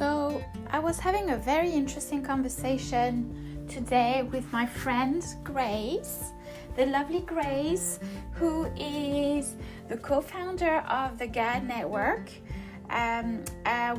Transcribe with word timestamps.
So, 0.00 0.42
I 0.70 0.78
was 0.78 0.98
having 0.98 1.28
a 1.28 1.36
very 1.36 1.70
interesting 1.70 2.22
conversation 2.22 3.66
today 3.68 4.26
with 4.32 4.50
my 4.50 4.64
friend 4.64 5.22
Grace, 5.44 6.32
the 6.74 6.86
lovely 6.86 7.20
Grace, 7.20 8.00
who 8.32 8.64
is 8.78 9.56
the 9.90 9.98
co 9.98 10.22
founder 10.22 10.78
of 10.88 11.18
the 11.18 11.26
GAD 11.26 11.68
Network, 11.68 12.30
um, 12.88 13.44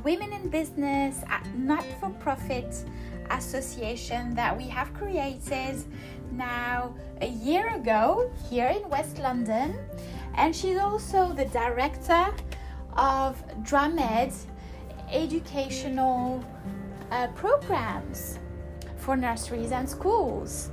women 0.03 0.33
in 0.33 0.49
business 0.49 1.23
not 1.55 1.85
for 1.99 2.09
profit 2.09 2.83
association 3.29 4.33
that 4.33 4.57
we 4.57 4.67
have 4.69 4.91
created 4.95 5.75
now 6.31 6.95
a 7.21 7.27
year 7.27 7.75
ago 7.75 8.31
here 8.49 8.69
in 8.69 8.89
West 8.89 9.19
London. 9.19 9.77
And 10.33 10.55
she's 10.55 10.79
also 10.79 11.31
the 11.31 11.45
director 11.45 12.33
of 12.97 13.43
DRAMED 13.61 14.33
educational 15.11 16.43
uh, 17.11 17.27
programs 17.27 18.39
for 18.97 19.15
nurseries 19.15 19.71
and 19.71 19.87
schools. 19.89 20.69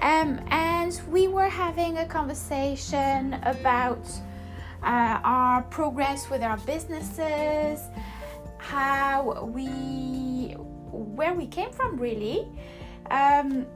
Um, 0.00 0.40
and 0.48 0.98
we 1.10 1.28
were 1.28 1.48
having 1.48 1.98
a 1.98 2.06
conversation 2.06 3.34
about 3.42 4.08
uh, 4.82 5.20
our 5.22 5.62
progress 5.64 6.30
with 6.30 6.42
our 6.42 6.56
businesses, 6.58 7.80
how 8.56 9.44
we, 9.44 10.54
where 10.90 11.34
we 11.34 11.46
came 11.46 11.70
from, 11.70 11.98
really. 11.98 12.48
Um, 13.10 13.66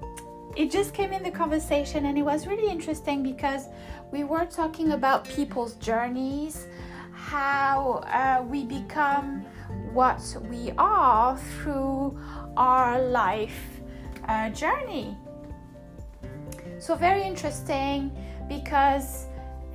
it 0.57 0.71
just 0.71 0.95
came 0.95 1.12
in 1.12 1.23
the 1.23 1.30
conversation, 1.30 2.07
and 2.07 2.16
it 2.16 2.23
was 2.23 2.46
really 2.46 2.71
interesting 2.71 3.23
because 3.23 3.66
we 4.10 4.24
were 4.24 4.46
talking 4.46 4.93
about 4.93 5.24
people's 5.29 5.74
journeys, 5.74 6.66
how 7.12 8.02
uh, 8.07 8.45
we 8.45 8.65
become 8.65 9.45
what 9.95 10.37
we 10.50 10.73
are 10.76 11.38
through 11.38 12.18
our 12.56 13.00
life 13.00 13.80
uh, 14.28 14.50
journey. 14.50 15.16
So, 16.80 16.96
very 16.96 17.23
interesting 17.23 18.10
because 18.48 19.26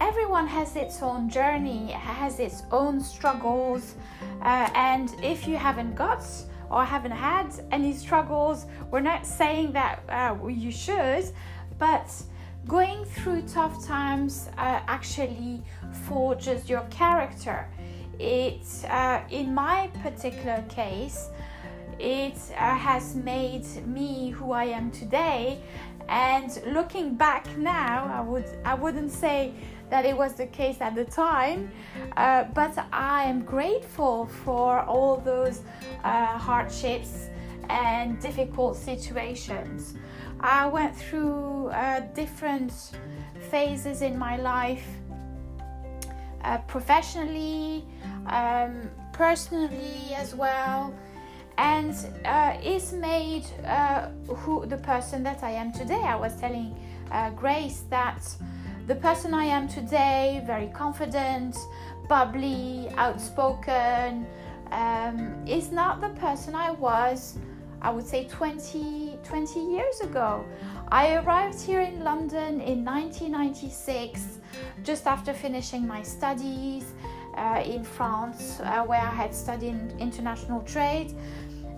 everyone 0.02 0.46
has 0.46 0.76
its 0.76 1.02
own 1.02 1.30
journey, 1.30 1.92
has 1.92 2.40
its 2.40 2.64
own 2.72 3.00
struggles, 3.00 3.96
uh, 4.42 4.70
and 4.76 5.10
if 5.24 5.48
you 5.48 5.56
haven't 5.56 5.96
got 5.96 6.24
or 6.70 6.84
haven't 6.84 7.12
had 7.12 7.48
any 7.72 7.94
struggles, 7.94 8.66
we're 8.92 9.00
not 9.00 9.26
saying 9.26 9.72
that 9.72 10.04
uh, 10.10 10.36
you 10.48 10.72
should, 10.72 11.26
but 11.78 12.12
going 12.68 13.06
through 13.06 13.42
tough 13.44 13.86
times 13.86 14.50
uh, 14.58 14.82
actually 14.88 15.64
forges 16.08 16.70
your 16.70 16.82
character 16.92 17.68
it 18.20 18.66
uh, 18.90 19.22
in 19.30 19.54
my 19.54 19.90
particular 20.04 20.64
case 20.70 21.30
it 22.00 22.38
uh, 22.52 22.76
has 22.76 23.16
made 23.16 23.66
me 23.86 24.30
who 24.30 24.52
i 24.52 24.64
am 24.64 24.90
today. 24.92 25.60
And 26.08 26.50
looking 26.66 27.16
back 27.16 27.46
now 27.58 28.10
i 28.12 28.22
would 28.22 28.50
i 28.66 28.74
wouldn't 28.74 29.12
say 29.12 29.54
that 29.90 30.06
it 30.06 30.18
was 30.18 30.34
the 30.34 30.48
case 30.48 30.78
at 30.82 30.96
the 30.96 31.06
time 31.06 31.72
uh, 32.18 32.46
but 32.56 32.74
i 32.92 33.24
am 33.24 33.44
grateful 33.44 34.26
for 34.44 34.82
all 34.82 35.18
those 35.18 35.62
uh, 36.04 36.38
hardships 36.38 37.30
and 37.70 38.20
difficult 38.20 38.76
situations. 38.76 39.94
I 40.40 40.68
went 40.68 40.96
through 40.96 41.68
uh, 41.68 42.02
different 42.14 42.74
phases 43.52 44.02
in 44.02 44.18
my 44.18 44.38
life 44.38 44.86
uh, 46.44 46.58
professionally, 46.60 47.86
um, 48.28 48.90
personally 49.14 50.14
as 50.16 50.36
well, 50.36 50.94
and 51.58 51.94
uh, 52.26 52.58
it's 52.62 52.94
made 52.94 53.46
uh, 53.66 54.10
who 54.28 54.66
the 54.66 54.78
person 54.78 55.24
that 55.24 55.44
I 55.44 55.52
am 55.52 55.74
today. 55.74 56.02
I 56.02 56.16
was 56.16 56.36
telling 56.40 56.76
uh, 57.12 57.32
Grace 57.32 57.84
that 57.90 58.24
the 58.88 58.96
person 58.96 59.34
I 59.34 59.46
am 59.46 59.68
today, 59.68 60.42
very 60.46 60.68
confident, 60.68 61.56
bubbly, 62.08 62.90
outspoken, 62.98 64.26
um, 64.72 65.46
is 65.48 65.72
not 65.72 66.02
the 66.02 66.10
person 66.20 66.56
I 66.56 66.72
was. 66.72 67.38
I 67.82 67.92
would 67.92 68.06
say 68.06 68.26
20, 68.26 69.18
20 69.24 69.60
years 69.60 70.02
ago. 70.02 70.46
I 70.92 71.16
arrived 71.16 71.62
here 71.62 71.82
in 71.82 72.04
London 72.04 72.62
in 72.62 72.84
1996, 72.84 74.40
just 74.84 75.08
after 75.08 75.34
finishing 75.34 75.88
my 75.88 76.02
studies 76.02 76.94
uh, 77.38 77.62
in 77.66 77.84
France, 77.84 78.60
uh, 78.60 78.84
where 78.84 79.00
I 79.00 79.14
had 79.14 79.34
studied 79.34 79.94
international 80.00 80.62
trade. 80.62 81.16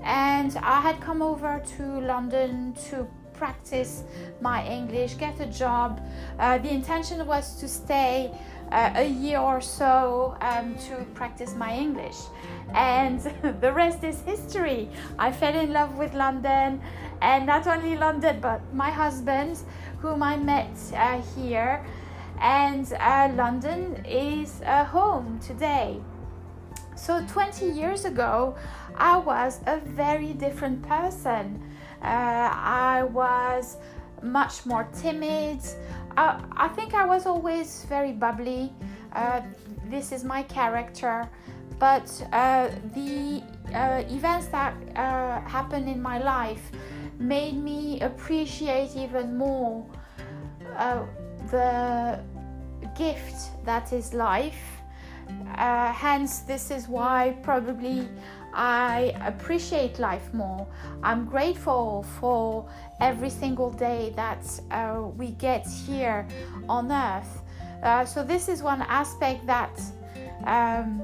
And 0.04 0.58
I 0.58 0.82
had 0.82 1.00
come 1.00 1.22
over 1.22 1.62
to 1.78 1.84
London 2.02 2.74
to 2.90 3.08
practice 3.42 4.04
my 4.40 4.60
English, 4.68 5.18
get 5.18 5.40
a 5.40 5.48
job. 5.48 6.00
Uh, 6.38 6.60
the 6.60 6.72
intention 6.72 7.26
was 7.26 7.56
to 7.60 7.68
stay 7.68 8.30
uh, 8.72 9.04
a 9.04 9.08
year 9.08 9.40
or 9.40 9.60
so 9.60 10.38
um, 10.42 10.76
to 10.88 10.94
practice 11.16 11.56
my 11.56 11.72
English. 11.76 12.20
And 12.76 13.20
the 13.64 13.72
rest 13.74 14.04
is 14.04 14.22
history. 14.22 14.90
I 15.18 15.32
fell 15.32 15.56
in 15.56 15.74
love 15.74 15.98
with 15.98 16.14
London 16.14 16.82
and 17.22 17.48
not 17.48 17.66
only 17.66 17.98
London, 17.98 18.40
but 18.42 18.62
my 18.76 18.92
husband, 18.92 19.58
whom 20.02 20.22
I 20.22 20.38
met 20.38 20.78
uh, 20.94 21.20
here. 21.36 21.84
And 22.40 22.86
uh, 22.94 23.32
London 23.34 24.06
is 24.06 24.62
a 24.62 24.84
home 24.84 25.40
today. 25.40 26.00
So 26.96 27.26
20 27.26 27.66
years 27.72 28.06
ago, 28.06 28.56
I 28.96 29.18
was 29.18 29.62
a 29.66 29.78
very 29.80 30.34
different 30.34 30.84
person. 30.84 31.60
Uh, 32.02 32.50
I 32.54 33.04
was 33.04 33.78
much 34.22 34.66
more 34.66 34.88
timid. 35.02 35.60
I, 36.18 36.44
I, 36.52 36.68
think 36.70 36.94
I 36.94 37.06
was 37.06 37.26
always 37.26 37.86
very 37.90 38.12
bubbly. 38.12 38.74
Uh, 39.14 39.42
this 39.90 40.12
is 40.12 40.24
my 40.24 40.44
character. 40.44 41.30
But 41.80 42.10
uh, 42.32 42.70
the 42.94 43.44
events 43.74 44.48
that 44.48 44.76
happened 45.48 45.90
in 45.90 46.02
my 46.02 46.20
life 46.22 46.72
made 47.22 47.56
me 47.56 48.00
appreciate 48.02 48.96
even 48.96 49.38
more 49.38 49.86
uh, 50.76 51.06
the 51.50 52.20
gift 52.98 53.66
that 53.66 53.94
is 53.94 54.14
life. 54.14 54.82
Uh, 55.56 55.92
hence, 55.94 56.40
this 56.40 56.72
is 56.72 56.88
why 56.88 57.38
probably 57.44 58.08
I 58.54 59.14
appreciate 59.26 60.00
life 60.00 60.34
more. 60.34 60.68
I'm 61.04 61.26
grateful 61.26 62.04
for 62.20 62.70
every 63.00 63.30
single 63.30 63.72
day 63.72 64.14
that 64.16 64.44
uh, 64.72 65.04
we 65.18 65.32
get 65.32 65.66
here 65.68 66.28
on 66.68 66.92
earth. 66.92 67.42
Uh, 67.84 68.06
so, 68.06 68.24
this 68.24 68.48
is 68.50 68.62
one 68.62 68.82
aspect 68.84 69.46
that. 69.48 69.80
Um, 70.46 71.04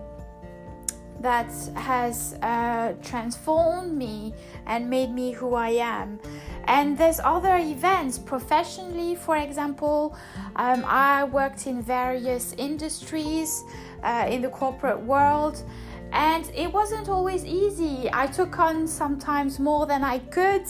that 1.22 1.52
has 1.76 2.36
uh, 2.42 2.94
transformed 3.02 3.98
me 3.98 4.34
and 4.66 4.90
made 4.90 5.12
me 5.12 5.32
who 5.32 5.56
I 5.56 5.70
am. 5.70 6.20
And 6.66 6.98
there's 6.98 7.20
other 7.20 7.58
events 7.58 8.20
professionally, 8.20 9.16
for 9.16 9.38
example. 9.38 10.16
Um, 10.58 10.84
I 10.86 11.24
worked 11.24 11.66
in 11.66 11.82
various 11.82 12.54
industries 12.58 13.64
uh, 14.04 14.28
in 14.30 14.42
the 14.42 14.50
corporate 14.50 15.00
world, 15.00 15.64
and 16.12 16.50
it 16.56 16.72
wasn't 16.72 17.10
always 17.10 17.46
easy. 17.46 18.10
I 18.12 18.28
took 18.28 18.60
on 18.60 18.88
sometimes 18.88 19.60
more 19.60 19.86
than 19.86 20.04
I 20.04 20.20
could, 20.20 20.66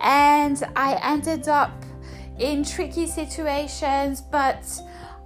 and 0.00 0.62
I 0.76 0.98
ended 1.02 1.48
up 1.48 1.84
in 2.38 2.64
tricky 2.64 3.06
situations, 3.06 4.20
but 4.20 4.64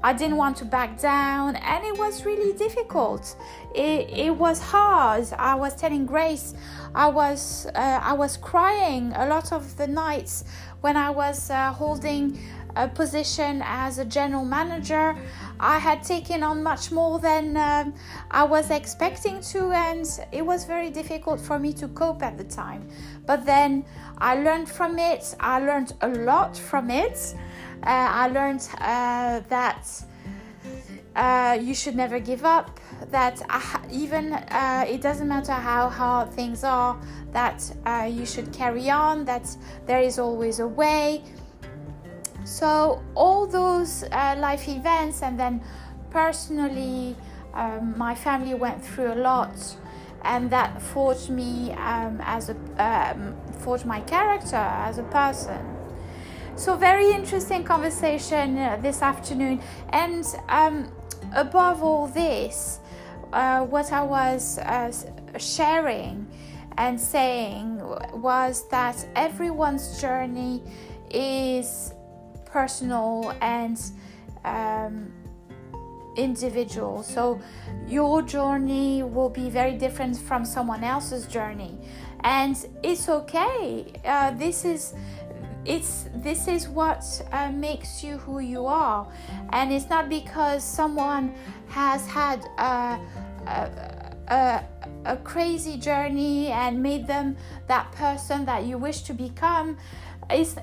I 0.04 0.12
didn't 0.12 0.36
want 0.36 0.56
to 0.58 0.64
back 0.64 1.00
down, 1.00 1.56
and 1.56 1.84
it 1.84 1.96
was 1.96 2.24
really 2.24 2.52
difficult. 2.58 3.36
It, 3.74 4.10
it 4.10 4.36
was 4.36 4.60
hard. 4.60 5.26
I 5.38 5.54
was 5.54 5.76
telling 5.76 6.06
Grace, 6.06 6.54
I 6.94 7.08
was 7.08 7.66
uh, 7.74 8.00
I 8.02 8.12
was 8.12 8.36
crying 8.36 9.12
a 9.14 9.26
lot 9.26 9.52
of 9.52 9.76
the 9.76 9.86
nights 9.86 10.44
when 10.80 10.96
I 10.96 11.10
was 11.10 11.50
uh, 11.50 11.72
holding 11.72 12.38
a 12.74 12.88
position 12.88 13.62
as 13.64 13.98
a 13.98 14.04
general 14.04 14.44
manager. 14.44 15.16
I 15.60 15.78
had 15.78 16.02
taken 16.02 16.42
on 16.42 16.62
much 16.62 16.90
more 16.90 17.18
than 17.18 17.56
um, 17.56 17.94
I 18.30 18.44
was 18.44 18.70
expecting 18.70 19.40
to, 19.52 19.70
and 19.70 20.06
it 20.32 20.44
was 20.44 20.64
very 20.64 20.90
difficult 20.90 21.40
for 21.40 21.58
me 21.58 21.72
to 21.74 21.88
cope 21.88 22.22
at 22.22 22.36
the 22.36 22.44
time. 22.44 22.88
But 23.26 23.46
then 23.46 23.84
I 24.18 24.34
learned 24.36 24.68
from 24.68 24.98
it. 24.98 25.34
I 25.38 25.60
learned 25.60 25.92
a 26.00 26.08
lot 26.08 26.56
from 26.56 26.90
it. 26.90 27.34
Uh, 27.82 28.08
I 28.10 28.28
learned 28.28 28.68
uh, 28.78 29.40
that 29.48 30.04
uh, 31.16 31.58
you 31.60 31.74
should 31.74 31.96
never 31.96 32.18
give 32.20 32.44
up. 32.44 32.78
That 33.10 33.42
even 33.90 34.32
it 34.86 35.00
doesn't 35.02 35.28
matter 35.28 35.52
how 35.52 35.88
hard 35.88 36.32
things 36.32 36.64
are, 36.64 36.96
that 37.32 37.60
you 38.08 38.24
should 38.24 38.52
carry 38.52 38.88
on. 38.90 39.24
That 39.24 39.56
there 39.86 40.00
is 40.00 40.18
always 40.18 40.60
a 40.60 40.66
way. 40.66 41.22
So 42.44 43.02
all 43.14 43.46
those 43.46 44.04
life 44.10 44.68
events, 44.68 45.22
and 45.22 45.38
then 45.38 45.62
personally, 46.10 47.16
um, 47.54 47.94
my 47.98 48.14
family 48.14 48.54
went 48.54 48.84
through 48.84 49.12
a 49.12 49.16
lot. 49.16 49.56
and 50.24 50.50
that 50.50 50.80
forged 50.80 51.30
me 51.30 51.72
um, 51.72 52.20
as 52.22 52.48
a 52.48 52.56
um, 52.78 53.34
forged 53.58 53.84
my 53.84 54.00
character 54.00 54.56
as 54.56 54.98
a 54.98 55.02
person. 55.04 55.81
So 56.54 56.76
very 56.76 57.10
interesting 57.10 57.64
conversation 57.64 58.56
uh, 58.58 58.78
this 58.80 59.02
afternoon, 59.02 59.60
and 59.88 60.24
um, 60.48 60.92
above 61.34 61.82
all 61.82 62.06
this, 62.06 62.78
uh, 63.32 63.64
what 63.64 63.90
I 63.92 64.02
was 64.02 64.58
uh, 64.58 64.92
sharing 65.38 66.28
and 66.78 67.00
saying 67.00 67.80
was 68.12 68.68
that 68.68 69.04
everyone's 69.16 70.00
journey 70.00 70.62
is 71.10 71.92
personal 72.44 73.34
and 73.40 73.80
um, 74.44 75.12
individual. 76.16 77.02
So 77.02 77.40
your 77.88 78.22
journey 78.22 79.02
will 79.02 79.30
be 79.30 79.50
very 79.50 79.76
different 79.78 80.16
from 80.16 80.44
someone 80.44 80.84
else's 80.84 81.26
journey, 81.26 81.78
and 82.24 82.56
it's 82.82 83.08
okay. 83.08 83.86
Uh, 84.04 84.30
this 84.32 84.64
is 84.64 84.94
it's 85.64 86.08
this 86.16 86.48
is 86.48 86.68
what 86.68 87.04
uh, 87.32 87.50
makes 87.50 88.02
you 88.02 88.18
who 88.18 88.40
you 88.40 88.66
are, 88.66 89.06
and 89.50 89.72
it's 89.72 89.88
not 89.88 90.08
because 90.08 90.64
someone 90.64 91.34
has 91.68 92.06
had 92.06 92.44
a, 92.58 92.98
a, 93.46 94.16
a, 94.28 94.64
a 95.04 95.16
crazy 95.18 95.76
journey 95.76 96.48
and 96.48 96.82
made 96.82 97.06
them 97.06 97.36
that 97.68 97.90
person 97.92 98.44
that 98.44 98.64
you 98.64 98.78
wish 98.78 99.02
to 99.02 99.12
become. 99.12 99.76
Is 100.30 100.56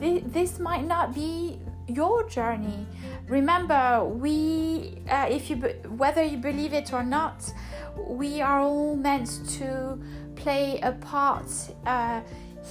this 0.00 0.58
might 0.58 0.86
not 0.86 1.14
be 1.14 1.58
your 1.88 2.28
journey. 2.28 2.86
Remember, 3.28 4.04
we, 4.04 4.98
uh, 5.08 5.26
if 5.30 5.50
you, 5.50 5.56
whether 5.96 6.22
you 6.22 6.36
believe 6.36 6.72
it 6.72 6.92
or 6.92 7.02
not, 7.02 7.52
we 8.06 8.40
are 8.40 8.60
all 8.60 8.96
meant 8.96 9.40
to 9.58 9.98
play 10.34 10.80
a 10.82 10.92
part 10.92 11.46
uh, 11.86 12.20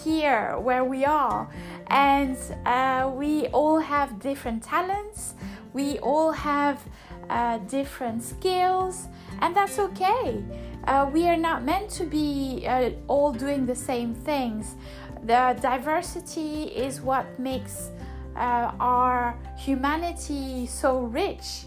here 0.03 0.57
where 0.57 0.83
we 0.83 1.05
are, 1.05 1.49
and 1.87 2.37
uh, 2.65 3.11
we 3.13 3.47
all 3.47 3.79
have 3.79 4.19
different 4.19 4.63
talents. 4.63 5.33
We 5.73 5.99
all 5.99 6.31
have 6.31 6.81
uh, 7.29 7.57
different 7.59 8.23
skills, 8.23 9.07
and 9.41 9.55
that's 9.55 9.79
okay. 9.79 10.43
Uh, 10.85 11.09
we 11.11 11.27
are 11.27 11.37
not 11.37 11.63
meant 11.63 11.89
to 11.91 12.05
be 12.05 12.65
uh, 12.67 12.91
all 13.07 13.31
doing 13.31 13.65
the 13.65 13.75
same 13.75 14.13
things. 14.13 14.75
The 15.23 15.57
diversity 15.59 16.63
is 16.65 17.01
what 17.01 17.39
makes 17.39 17.89
uh, 18.35 18.71
our 18.79 19.37
humanity 19.57 20.67
so 20.67 21.01
rich. 21.01 21.65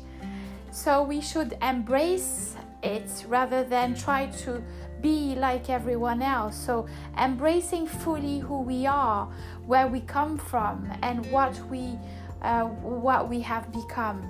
So 0.78 1.02
we 1.02 1.20
should 1.20 1.58
embrace 1.60 2.54
it 2.84 3.24
rather 3.26 3.64
than 3.64 3.96
try 3.96 4.26
to 4.44 4.62
be 5.00 5.34
like 5.34 5.68
everyone 5.68 6.22
else. 6.22 6.56
So 6.56 6.86
embracing 7.18 7.88
fully 7.88 8.38
who 8.38 8.62
we 8.62 8.86
are, 8.86 9.28
where 9.66 9.88
we 9.88 10.02
come 10.02 10.38
from, 10.38 10.88
and 11.02 11.26
what 11.32 11.58
we 11.68 11.98
uh, 12.42 12.66
what 12.66 13.28
we 13.28 13.40
have 13.40 13.72
become. 13.72 14.22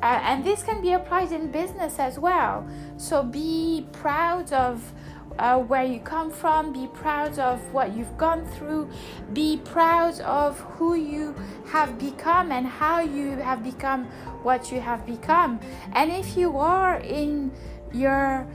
Uh, 0.00 0.20
and 0.22 0.44
this 0.44 0.62
can 0.62 0.80
be 0.82 0.92
applied 0.92 1.32
in 1.32 1.50
business 1.50 1.98
as 1.98 2.16
well. 2.16 2.64
So 2.96 3.24
be 3.24 3.88
proud 3.90 4.52
of 4.52 4.80
uh, 5.38 5.58
where 5.58 5.84
you 5.84 6.00
come 6.00 6.30
from, 6.30 6.72
be 6.72 6.86
proud 6.88 7.38
of 7.38 7.60
what 7.72 7.96
you've 7.96 8.16
gone 8.16 8.46
through, 8.46 8.90
be 9.32 9.58
proud 9.58 10.20
of 10.20 10.58
who 10.60 10.94
you 10.94 11.34
have 11.66 11.98
become 11.98 12.52
and 12.52 12.66
how 12.66 13.00
you 13.00 13.36
have 13.36 13.62
become 13.62 14.04
what 14.42 14.70
you 14.72 14.80
have 14.80 15.06
become. 15.06 15.60
And 15.92 16.10
if 16.10 16.36
you 16.36 16.58
are 16.58 16.98
in 17.00 17.52
your 17.92 18.46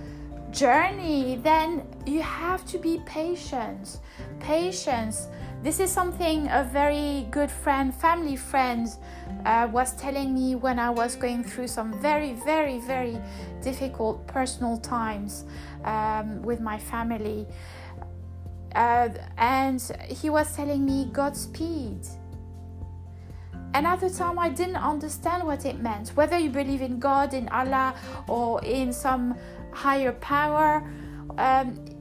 journey, 0.52 1.40
then 1.44 1.86
you 2.06 2.22
have 2.22 2.66
to 2.68 2.78
be 2.78 3.02
patient. 3.06 4.00
Patience. 4.40 5.28
This 5.68 5.82
is 5.82 5.92
something 5.92 6.48
a 6.48 6.64
very 6.64 7.28
good 7.30 7.52
friend, 7.52 7.94
family 7.94 8.38
friend, 8.38 8.88
uh, 9.46 9.68
was 9.70 9.98
telling 9.98 10.34
me 10.34 10.56
when 10.56 10.80
I 10.80 10.90
was 10.90 11.18
going 11.18 11.44
through 11.44 11.68
some 11.68 11.92
very, 12.00 12.32
very, 12.46 12.80
very 12.80 13.20
difficult 13.62 14.26
personal 14.28 14.78
times 14.78 15.44
um, 15.84 16.42
with 16.42 16.62
my 16.62 16.80
family. 16.80 17.46
Uh, 18.76 19.10
and 19.38 19.82
he 20.08 20.30
was 20.30 20.56
telling 20.56 20.86
me 20.86 21.10
Godspeed. 21.12 22.00
And 23.74 23.86
at 23.86 24.00
the 24.00 24.10
time, 24.10 24.40
I 24.40 24.48
didn't 24.48 24.78
understand 24.78 25.44
what 25.44 25.66
it 25.66 25.82
meant. 25.82 26.16
Whether 26.16 26.38
you 26.38 26.50
believe 26.50 26.82
in 26.82 26.98
God, 26.98 27.34
in 27.34 27.50
Allah, 27.50 27.94
or 28.30 28.64
in 28.64 28.94
some 28.94 29.36
higher 29.74 30.14
power, 30.14 30.90
um, 31.38 31.97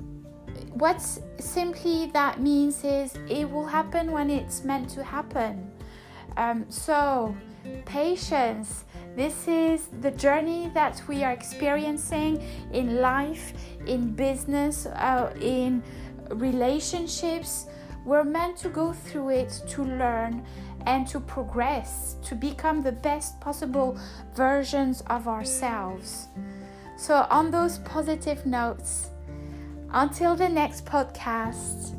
what 0.78 1.00
simply 1.38 2.11
that 2.12 2.40
means 2.40 2.84
is 2.84 3.14
it 3.28 3.50
will 3.50 3.67
happen 3.67 4.12
when 4.12 4.28
it's 4.28 4.62
meant 4.62 4.90
to 4.90 5.02
happen. 5.02 5.70
Um, 6.37 6.67
so, 6.69 7.34
patience. 7.87 8.84
This 9.17 9.49
is 9.49 9.88
the 10.02 10.11
journey 10.11 10.70
that 10.75 11.00
we 11.08 11.25
are 11.25 11.32
experiencing 11.32 12.43
in 12.73 13.00
life, 13.00 13.55
in 13.87 14.12
business, 14.12 14.84
uh, 14.84 15.32
in 15.40 15.82
relationships. 16.28 17.67
We're 18.05 18.25
meant 18.25 18.58
to 18.58 18.69
go 18.69 18.93
through 18.93 19.31
it 19.31 19.62
to 19.69 19.82
learn 19.82 20.44
and 20.84 21.08
to 21.08 21.20
progress, 21.20 22.17
to 22.25 22.34
become 22.34 22.82
the 22.82 22.93
best 22.93 23.40
possible 23.40 23.99
versions 24.34 25.00
of 25.06 25.26
ourselves. 25.26 26.28
So, 26.99 27.26
on 27.31 27.50
those 27.50 27.78
positive 27.78 28.44
notes, 28.44 29.11
until 29.90 30.36
the 30.36 30.48
next 30.48 30.84
podcast, 30.84 31.94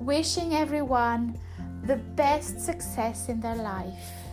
wishing 0.00 0.54
everyone 0.54 1.38
the 1.84 1.96
best 1.96 2.60
success 2.60 3.28
in 3.28 3.40
their 3.40 3.56
life. 3.56 4.23